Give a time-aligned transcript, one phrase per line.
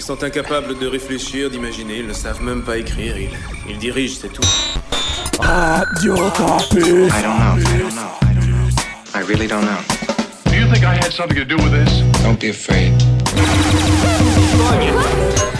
[0.00, 3.28] Ils sont incapables de réfléchir, d'imaginer, ils ne savent même pas écrire, ils,
[3.68, 4.40] ils dirigent, c'est tout.
[5.38, 7.12] Radio Campus.
[7.12, 7.58] I don't know.
[7.58, 8.00] I don't know.
[8.22, 8.70] I don't know.
[9.14, 9.76] I really don't know.
[10.46, 12.00] Do you think I had something to do with this?
[12.22, 12.94] Don't be afraid.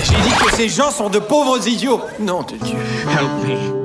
[0.03, 2.01] J'ai dit que ces gens sont de pauvres idiots.
[2.19, 2.79] Non de Dieu.
[3.11, 3.80] Help me.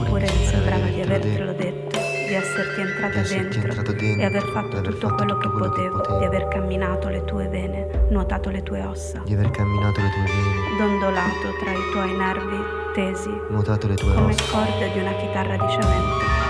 [0.00, 5.36] Eppure mi sembrava di avertelo detto, di esserti entrata dentro e aver fatto tutto quello
[5.36, 10.00] che potevo, di aver camminato le tue vene, nuotato le tue ossa, di aver camminato
[10.00, 12.56] le tue vene, dondolato tra i tuoi nervi
[12.94, 16.49] tesi, nuotato le tue come ossa, corde di una chitarra di cemento.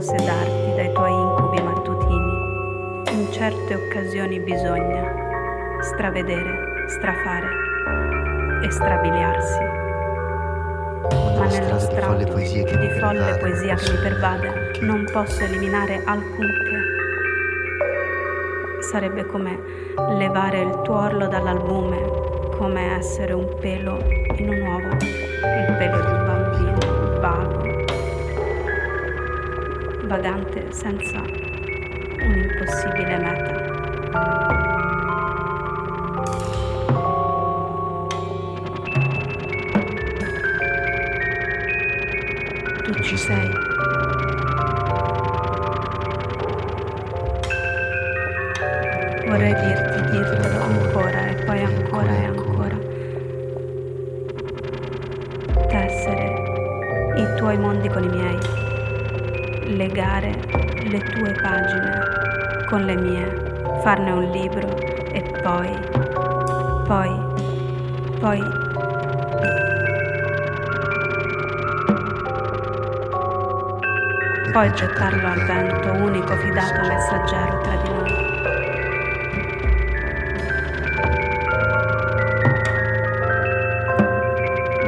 [0.00, 3.20] Non sedarti dai tuoi incubi mattutini.
[3.20, 5.04] In certe occasioni bisogna
[5.82, 7.48] stravedere, strafare
[8.62, 9.78] e strabiliarsi
[11.36, 12.88] ma nello strato di folle che mi
[13.38, 16.78] poesia che mi pervade non posso eliminare alcunché.
[18.80, 19.58] Sarebbe come
[20.18, 21.96] levare il tuorlo dall'albume,
[22.58, 23.98] come essere un pelo
[24.36, 26.09] in un uovo, il pelo di
[30.10, 33.54] vagante senza un'impossibile meta.
[42.82, 43.50] Tu ci sei.
[49.28, 52.78] Vorrei dirti, dirtelo ancora e poi ancora e ancora.
[55.68, 56.34] Tessere
[57.14, 58.59] i tuoi mondi con i miei.
[59.80, 60.30] Legare
[60.90, 63.80] le tue pagine con le mie.
[63.82, 65.70] Farne un libro e poi,
[66.86, 67.18] poi,
[68.20, 68.42] poi
[74.52, 78.14] poi gettarlo al vento, unico fidato messaggero tra di noi.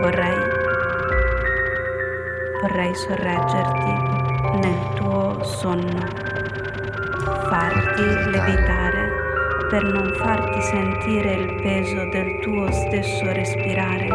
[0.00, 0.38] Vorrei,
[2.60, 4.11] vorrei sorreggerti
[4.62, 6.06] nel tuo sonno,
[7.48, 9.10] farti levitare
[9.68, 14.06] per non farti sentire il peso del tuo stesso respirare,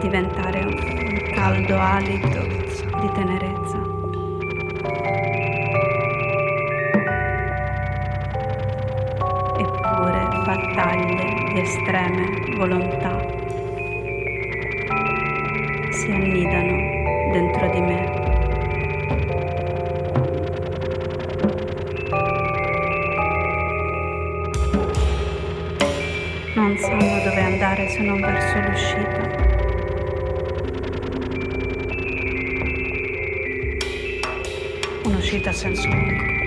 [0.00, 2.40] diventare un caldo alito
[3.00, 3.59] di tenerezza.
[35.50, 36.39] doesn't.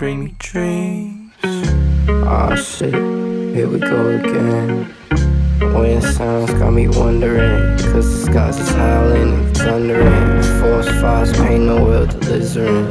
[0.00, 1.30] Bring me dreams.
[2.24, 4.88] Ah shit, here we go again.
[5.74, 10.42] Wind sounds got me wondering, cause the skies is howling and thundering.
[10.58, 12.86] Force fires paint no will delivering.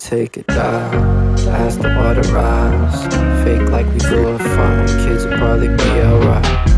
[0.00, 3.04] Take it down, as the water rise.
[3.44, 6.75] Fake like we doing fine, kids will probably be alright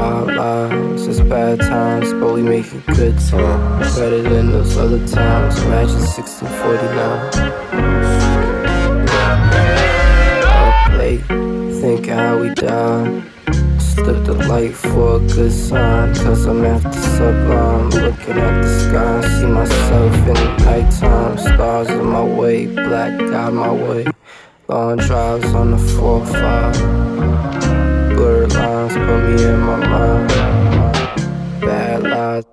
[0.00, 1.06] our lives.
[1.06, 5.58] It's bad times, but we make it good times Better than those other times.
[5.62, 7.60] Imagine 1649.
[10.56, 11.24] Up late,
[11.80, 13.22] thinking how we die.
[13.78, 16.14] Slip the light for a good sign.
[16.14, 17.90] Cause I'm after sublime.
[17.90, 21.38] Looking at the sky, see myself in the nighttime.
[21.38, 24.06] Stars in my way, black guy my way.
[24.68, 27.69] Long drives on the 4 5
[28.90, 30.28] thoughts bullying my mind.
[31.60, 32.44] Bad lies.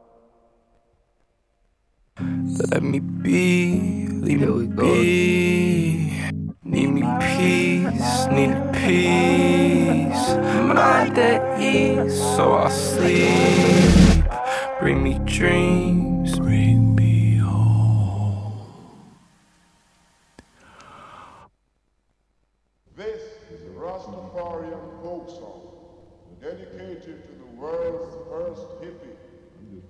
[2.71, 6.31] Let me be, leave me be.
[6.63, 10.35] Need me peace, need peace.
[10.73, 14.25] Mind at ease, so I sleep.
[14.79, 16.06] Bring me dreams.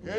[0.00, 0.14] When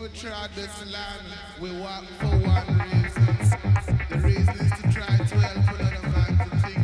[0.00, 1.26] we trod this land,
[1.60, 3.24] we walk for one reason.
[4.10, 6.83] The reason is to try to help another man to think